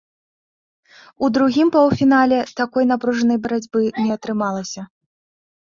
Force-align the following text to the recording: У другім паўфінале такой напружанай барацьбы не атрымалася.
У 1.27 1.29
другім 1.35 1.67
паўфінале 1.77 2.39
такой 2.61 2.83
напружанай 2.93 3.37
барацьбы 3.45 3.79
не 4.05 4.11
атрымалася. 4.19 4.81